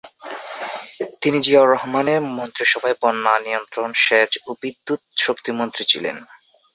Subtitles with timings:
[1.21, 6.17] তিনি জিয়াউর রহমানের মন্ত্রিসভায় বন্যা নিয়ন্ত্রণ, সেচ ও বিদ্যুৎ শক্তি মন্ত্রী ছিলেন।